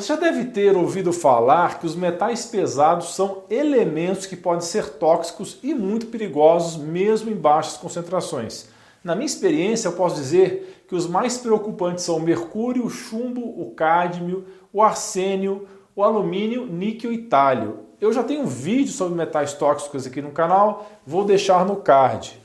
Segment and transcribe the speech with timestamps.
[0.00, 4.94] Você já deve ter ouvido falar que os metais pesados são elementos que podem ser
[4.94, 8.70] tóxicos e muito perigosos mesmo em baixas concentrações.
[9.04, 13.42] Na minha experiência, eu posso dizer que os mais preocupantes são o mercúrio, o chumbo,
[13.42, 17.80] o cádmio, o arsênio, o alumínio, níquel e talho.
[18.00, 22.39] Eu já tenho um vídeo sobre metais tóxicos aqui no canal, vou deixar no card.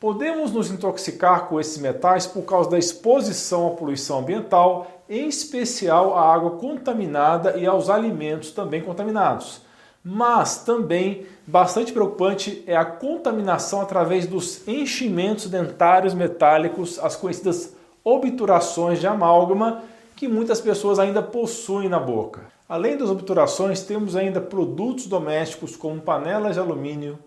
[0.00, 6.16] Podemos nos intoxicar com esses metais por causa da exposição à poluição ambiental, em especial
[6.16, 9.60] à água contaminada e aos alimentos também contaminados.
[10.04, 19.00] Mas também bastante preocupante é a contaminação através dos enchimentos dentários metálicos, as conhecidas obturações
[19.00, 19.82] de amálgama,
[20.14, 22.42] que muitas pessoas ainda possuem na boca.
[22.68, 27.18] Além das obturações, temos ainda produtos domésticos como panelas de alumínio,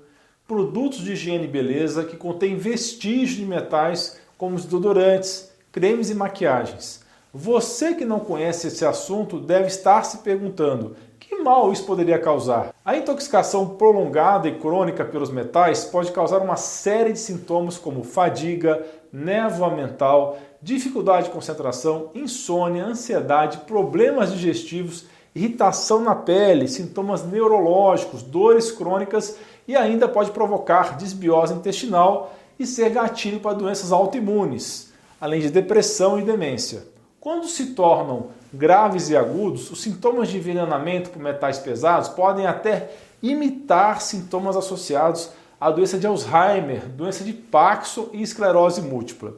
[0.52, 6.13] produtos de higiene e beleza que contêm vestígios de metais como os deodorantes, cremes e
[6.13, 7.05] maquiagens.
[7.34, 12.76] Você que não conhece esse assunto deve estar se perguntando: que mal isso poderia causar?
[12.84, 18.85] A intoxicação prolongada e crônica pelos metais pode causar uma série de sintomas como fadiga,
[19.10, 28.70] névoa mental, dificuldade de concentração, insônia, ansiedade, problemas digestivos, irritação na pele, sintomas neurológicos, dores
[28.70, 29.38] crônicas
[29.72, 36.20] e ainda pode provocar desbiose intestinal e ser gatilho para doenças autoimunes, além de depressão
[36.20, 36.84] e demência.
[37.22, 42.91] Quando se tornam graves e agudos, os sintomas de envenenamento por metais pesados podem até
[43.24, 49.35] imitar sintomas associados à doença de Alzheimer, doença de Parkinson e esclerose múltipla.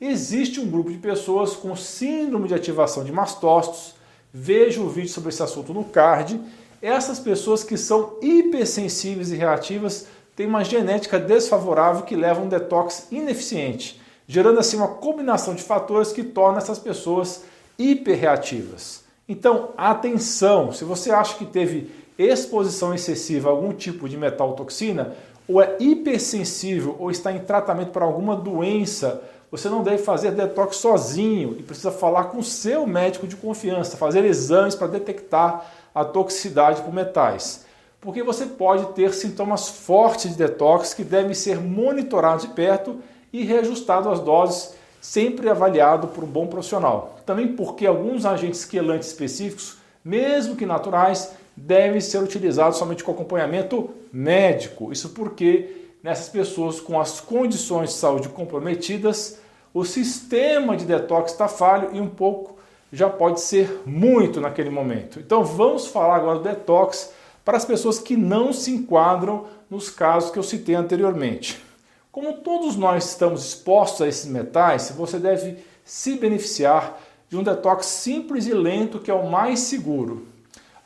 [0.00, 3.94] Existe um grupo de pessoas com síndrome de ativação de mastócitos,
[4.34, 6.40] veja o vídeo sobre esse assunto no card,
[6.80, 12.48] essas pessoas que são hipersensíveis e reativas têm uma genética desfavorável que leva a um
[12.48, 17.44] detox ineficiente, gerando assim uma combinação de fatores que torna essas pessoas
[17.76, 19.04] hiperreativas.
[19.28, 25.14] Então, atenção, se você acha que teve exposição excessiva a algum tipo de metal toxina,
[25.48, 30.76] ou é hipersensível ou está em tratamento para alguma doença, você não deve fazer detox
[30.76, 35.64] sozinho e precisa falar com o seu médico de confiança, fazer exames para detectar
[35.94, 37.64] a toxicidade por metais.
[38.00, 42.96] Porque você pode ter sintomas fortes de detox que devem ser monitorados de perto
[43.32, 47.18] e reajustados as doses, sempre avaliado por um bom profissional.
[47.26, 53.90] Também porque alguns agentes quelantes específicos, mesmo que naturais, devem ser utilizados somente com acompanhamento
[54.12, 54.92] médico.
[54.92, 59.38] Isso porque nessas pessoas com as condições de saúde comprometidas,
[59.72, 62.58] o sistema de detox está falho e um pouco
[62.92, 65.20] já pode ser muito naquele momento.
[65.20, 67.12] Então vamos falar agora do detox
[67.44, 71.62] para as pessoas que não se enquadram nos casos que eu citei anteriormente.
[72.10, 76.98] Como todos nós estamos expostos a esses metais, você deve se beneficiar
[77.28, 80.26] de um detox simples e lento que é o mais seguro.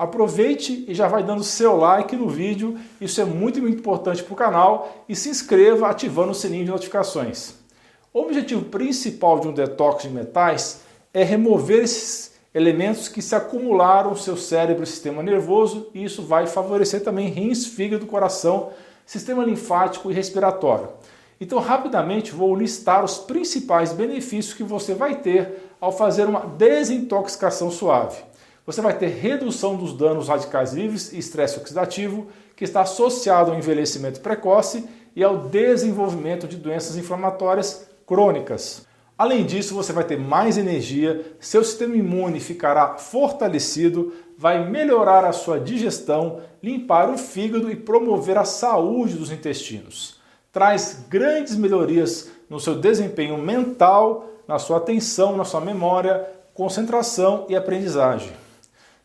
[0.03, 4.33] Aproveite e já vai dando seu like no vídeo, isso é muito, muito importante para
[4.33, 7.55] o canal e se inscreva ativando o sininho de notificações.
[8.13, 10.81] O objetivo principal de um detox de metais
[11.15, 16.23] é remover esses elementos que se acumularam no seu cérebro e sistema nervoso, e isso
[16.23, 18.71] vai favorecer também rins, fígado, coração,
[19.07, 20.89] sistema linfático e respiratório.
[21.41, 27.71] Então, rapidamente vou listar os principais benefícios que você vai ter ao fazer uma desintoxicação
[27.71, 28.32] suave.
[28.65, 33.59] Você vai ter redução dos danos radicais livres e estresse oxidativo, que está associado ao
[33.59, 38.87] envelhecimento precoce e ao desenvolvimento de doenças inflamatórias crônicas.
[39.19, 45.33] Além disso, você vai ter mais energia, seu sistema imune ficará fortalecido, vai melhorar a
[45.33, 50.21] sua digestão, limpar o fígado e promover a saúde dos intestinos.
[50.53, 57.57] Traz grandes melhorias no seu desempenho mental, na sua atenção, na sua memória, concentração e
[57.57, 58.42] aprendizagem.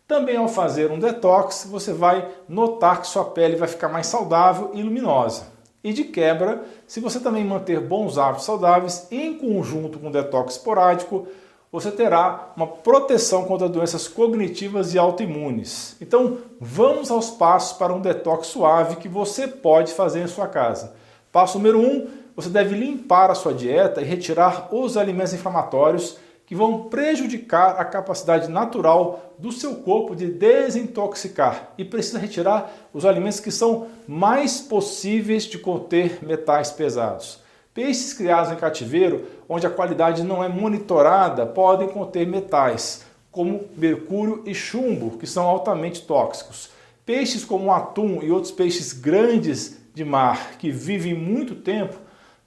[0.07, 4.71] Também ao fazer um detox, você vai notar que sua pele vai ficar mais saudável
[4.73, 5.47] e luminosa.
[5.83, 11.27] E de quebra, se você também manter bons hábitos saudáveis em conjunto com detox esporádico,
[11.69, 15.97] você terá uma proteção contra doenças cognitivas e autoimunes.
[15.99, 20.95] Então, vamos aos passos para um detox suave que você pode fazer em sua casa.
[21.33, 26.17] Passo número 1, um, você deve limpar a sua dieta e retirar os alimentos inflamatórios
[26.47, 33.05] que vão prejudicar a capacidade natural do seu corpo de desintoxicar e precisa retirar os
[33.05, 37.41] alimentos que são mais possíveis de conter metais pesados.
[37.73, 44.41] Peixes criados em cativeiro, onde a qualidade não é monitorada, podem conter metais, como mercúrio
[44.45, 46.69] e chumbo, que são altamente tóxicos.
[47.05, 51.97] Peixes como o atum e outros peixes grandes de mar que vivem muito tempo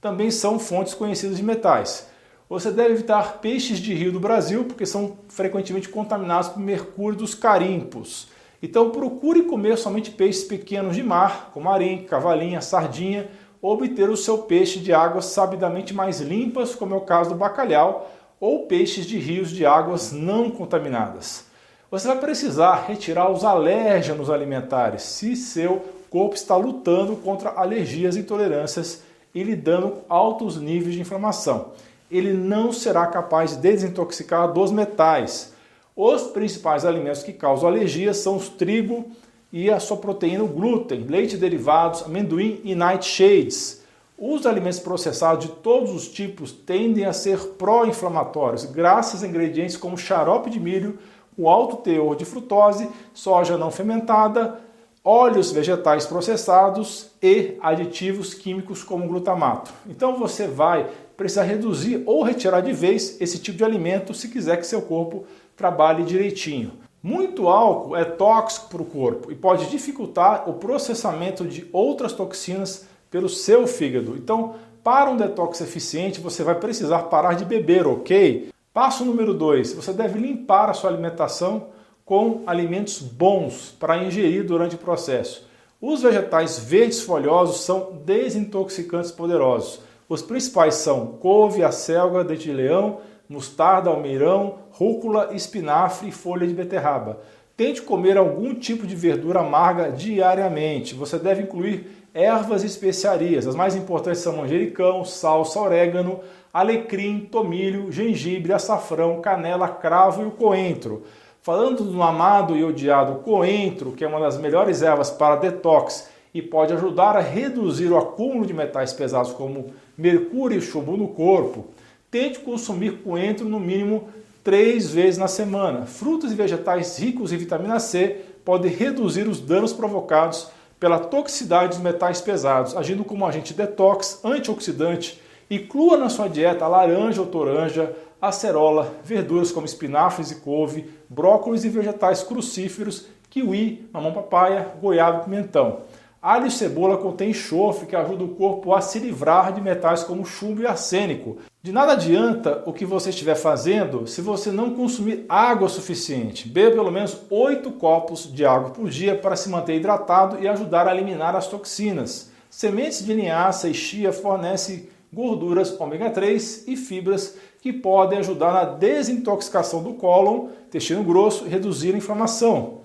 [0.01, 2.09] também são fontes conhecidas de metais.
[2.51, 7.33] Você deve evitar peixes de rio do Brasil, porque são frequentemente contaminados por mercúrio dos
[7.33, 8.27] carimpos.
[8.61, 13.31] Então procure comer somente peixes pequenos de mar, como arenque, cavalinha, sardinha,
[13.63, 17.37] ou obter o seu peixe de águas sabidamente mais limpas, como é o caso do
[17.37, 18.11] bacalhau,
[18.41, 21.47] ou peixes de rios de águas não contaminadas.
[21.89, 28.21] Você vai precisar retirar os alérgenos alimentares se seu corpo está lutando contra alergias e
[28.21, 31.71] intolerâncias e lhe dando altos níveis de inflamação
[32.11, 35.53] ele não será capaz de desintoxicar dos metais.
[35.95, 39.11] Os principais alimentos que causam alergia são os trigo
[39.53, 43.83] e a sua proteína, o glúten, leite derivados, amendoim e nightshades.
[44.17, 49.97] Os alimentos processados de todos os tipos tendem a ser pró-inflamatórios, graças a ingredientes como
[49.97, 50.99] xarope de milho,
[51.35, 54.61] com alto teor de frutose, soja não fermentada,
[55.03, 59.73] óleos vegetais processados e aditivos químicos como glutamato.
[59.89, 60.87] Então você vai
[61.21, 65.27] precisar reduzir ou retirar de vez esse tipo de alimento se quiser que seu corpo
[65.55, 66.73] trabalhe direitinho.
[67.03, 72.87] Muito álcool é tóxico para o corpo e pode dificultar o processamento de outras toxinas
[73.11, 74.17] pelo seu fígado.
[74.17, 78.49] Então, para um detox eficiente, você vai precisar parar de beber, ok?
[78.73, 81.67] Passo número 2: você deve limpar a sua alimentação
[82.03, 85.47] com alimentos bons para ingerir durante o processo.
[85.79, 89.90] Os vegetais verdes folhosos são desintoxicantes poderosos.
[90.11, 92.99] Os principais são couve, acelga, dente de leão,
[93.29, 97.21] mostarda, almeirão, rúcula, espinafre e folha de beterraba.
[97.57, 100.97] Tente comer algum tipo de verdura amarga diariamente.
[100.97, 103.47] Você deve incluir ervas e especiarias.
[103.47, 106.19] As mais importantes são manjericão, salsa, orégano,
[106.53, 111.05] alecrim, tomilho, gengibre, açafrão, canela, cravo e o coentro.
[111.41, 116.41] Falando do amado e odiado coentro, que é uma das melhores ervas para detox e
[116.41, 121.67] pode ajudar a reduzir o acúmulo de metais pesados como mercúrio e chumbo no corpo,
[122.11, 124.09] tente consumir coentro no mínimo
[124.43, 125.87] três vezes na semana.
[125.87, 130.49] Frutas e vegetais ricos em vitamina C podem reduzir os danos provocados
[130.79, 135.21] pela toxicidade dos metais pesados, agindo como agente detox, antioxidante.
[135.51, 141.69] Inclua na sua dieta laranja ou toranja, acerola, verduras como espinafres e couve, brócolis e
[141.69, 145.81] vegetais crucíferos, kiwi, mamão papaya, goiaba e pimentão.
[146.23, 150.27] Alho e cebola contém enxofre que ajuda o corpo a se livrar de metais como
[150.27, 151.39] chumbo e arsênico.
[151.63, 156.47] De nada adianta o que você estiver fazendo se você não consumir água suficiente.
[156.47, 160.87] Beba pelo menos 8 copos de água por dia para se manter hidratado e ajudar
[160.87, 162.31] a eliminar as toxinas.
[162.51, 168.65] Sementes de linhaça e chia fornecem gorduras ômega 3 e fibras que podem ajudar na
[168.65, 172.80] desintoxicação do cólon, intestino grosso e reduzir a inflamação.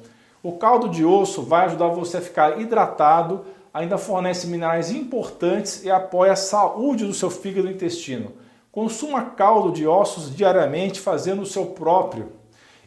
[0.46, 5.90] O caldo de osso vai ajudar você a ficar hidratado, ainda fornece minerais importantes e
[5.90, 8.32] apoia a saúde do seu fígado e intestino.
[8.72, 12.32] Consuma caldo de ossos diariamente fazendo o seu próprio.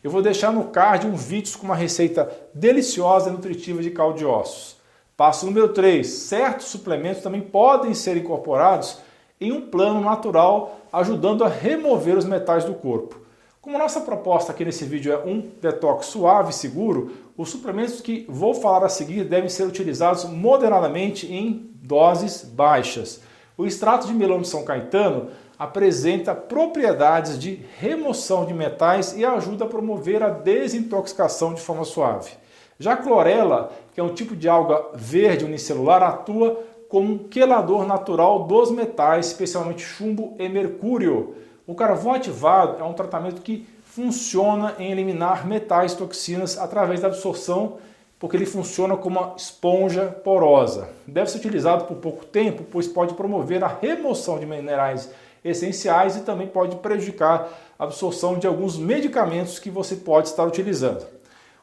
[0.05, 4.19] Eu vou deixar no card um vídeo com uma receita deliciosa e nutritiva de caldo
[4.19, 4.77] de ossos.
[5.17, 6.07] Passo número 3.
[6.07, 9.01] Certos suplementos também podem ser incorporados
[9.41, 13.27] em um plano natural, ajudando a remover os metais do corpo.
[13.61, 18.25] Como nossa proposta aqui nesse vídeo é um detox suave e seguro, os suplementos que
[18.29, 23.21] vou falar a seguir devem ser utilizados moderadamente em doses baixas.
[23.57, 29.65] O extrato de melão de São Caetano apresenta propriedades de remoção de metais e ajuda
[29.65, 32.31] a promover a desintoxicação de forma suave.
[32.79, 37.85] Já a clorela, que é um tipo de alga verde unicelular, atua como um quelador
[37.85, 41.35] natural dos metais, especialmente chumbo e mercúrio.
[41.69, 47.77] O carvão ativado é um tratamento que funciona em eliminar metais toxinas através da absorção,
[48.19, 50.89] porque ele funciona como uma esponja porosa.
[51.07, 55.11] Deve ser utilizado por pouco tempo, pois pode promover a remoção de minerais
[55.45, 61.05] essenciais e também pode prejudicar a absorção de alguns medicamentos que você pode estar utilizando.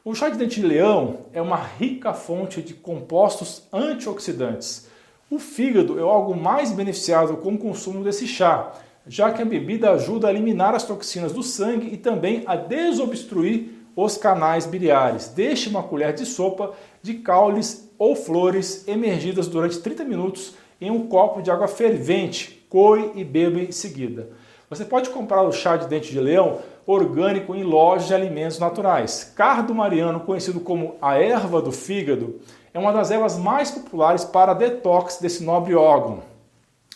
[0.04, 4.86] O chá de dente de leão é uma rica fonte de compostos antioxidantes.
[5.28, 8.72] O fígado é algo mais beneficiado com o consumo desse chá,
[9.06, 13.68] já que a bebida ajuda a eliminar as toxinas do sangue e também a desobstruir
[13.94, 15.28] os canais biliares.
[15.28, 16.72] Deixe uma colher de sopa
[17.02, 22.66] de caules ou flores emergidas durante 30 minutos em um copo de água fervente.
[22.68, 24.28] Coe e beba em seguida.
[24.68, 29.32] Você pode comprar o chá de dente de leão orgânico em lojas de alimentos naturais.
[29.34, 32.40] Cardo mariano, conhecido como a erva do fígado,
[32.74, 36.22] é uma das ervas mais populares para detox desse nobre órgão.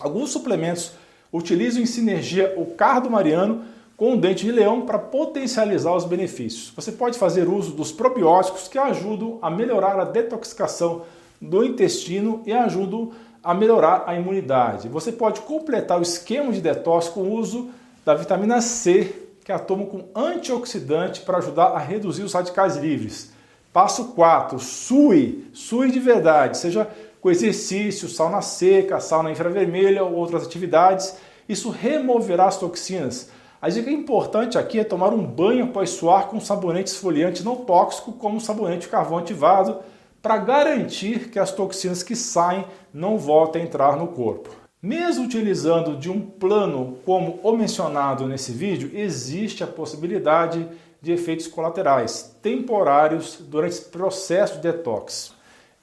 [0.00, 0.92] Alguns suplementos
[1.32, 3.62] utilizam em sinergia o cardo mariano
[3.96, 6.72] com o dente de leão para potencializar os benefícios.
[6.74, 11.02] Você pode fazer uso dos probióticos que ajudam a melhorar a detoxicação
[11.40, 14.88] do intestino e ajudam a melhorar a imunidade.
[14.88, 17.70] Você pode completar o esquema de detox com o uso
[18.04, 23.32] da vitamina C, que atua com antioxidante para ajudar a reduzir os radicais livres.
[23.72, 26.88] Passo 4, sue, sue de verdade, seja
[27.20, 31.16] com exercício, sauna seca, sauna infravermelha ou outras atividades.
[31.48, 33.30] Isso removerá as toxinas.
[33.60, 38.12] A dica importante aqui é tomar um banho após suar com sabonete esfoliante não tóxico,
[38.12, 39.80] como sabonete carvão ativado,
[40.22, 44.50] para garantir que as toxinas que saem não voltem a entrar no corpo.
[44.82, 50.66] Mesmo utilizando de um plano como o mencionado nesse vídeo, existe a possibilidade
[51.02, 55.34] de efeitos colaterais temporários durante esse processo de detox.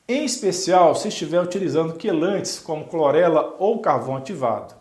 [0.10, 4.74] Em especial se estiver utilizando quelantes como clorela ou carvão ativado.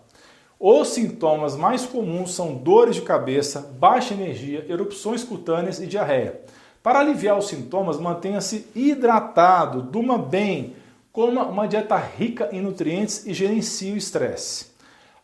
[0.56, 6.40] Os sintomas mais comuns são dores de cabeça, baixa energia, erupções cutâneas e diarreia.
[6.80, 10.76] Para aliviar os sintomas, mantenha-se hidratado, durma bem,
[11.10, 14.66] coma uma dieta rica em nutrientes e gerencie o estresse.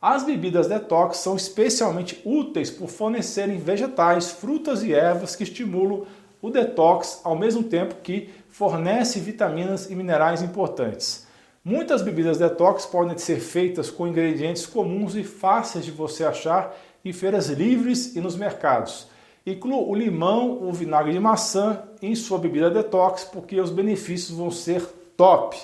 [0.00, 6.06] As bebidas detox são especialmente úteis por fornecerem vegetais, frutas e ervas que estimulam
[6.42, 11.26] o detox ao mesmo tempo que fornece vitaminas e minerais importantes.
[11.64, 17.12] Muitas bebidas detox podem ser feitas com ingredientes comuns e fáceis de você achar em
[17.12, 19.06] feiras livres e nos mercados.
[19.46, 24.50] Inclua o limão, o vinagre de maçã em sua bebida detox, porque os benefícios vão
[24.50, 24.82] ser
[25.16, 25.56] top.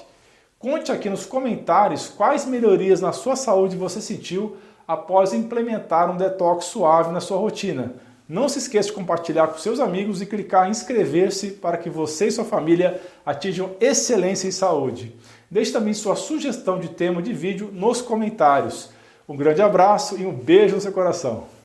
[0.59, 4.57] Conte aqui nos comentários quais melhorias na sua saúde você sentiu
[4.87, 7.95] após implementar um detox suave na sua rotina.
[8.29, 12.27] Não se esqueça de compartilhar com seus amigos e clicar em inscrever-se para que você
[12.27, 15.17] e sua família atinjam excelência em saúde.
[15.51, 18.91] Deixe também sua sugestão de tema de vídeo nos comentários.
[19.27, 21.49] Um grande abraço e um beijo no seu coração.